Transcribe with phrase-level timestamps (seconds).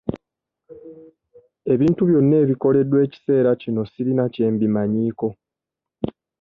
[1.73, 5.27] Ebintu byonna ebikoleddwa ekiseera kino sirina kye mbimanyiiko.